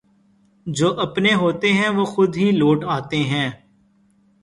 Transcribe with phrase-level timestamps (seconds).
[0.67, 3.49] جواپنے ہوتے ہیں وہ خودہی لوٹ آتے ہیں